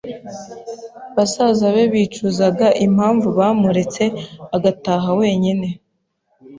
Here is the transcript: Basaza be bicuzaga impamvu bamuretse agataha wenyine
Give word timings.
Basaza 1.15 1.65
be 1.75 1.83
bicuzaga 1.93 2.67
impamvu 2.85 3.27
bamuretse 3.37 4.03
agataha 4.55 5.09
wenyine 5.19 5.67